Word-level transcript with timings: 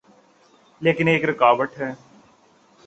لیکن 0.81 1.07
ایک 1.07 1.25
رکاوٹ 1.25 1.77
ہے۔ 1.79 1.91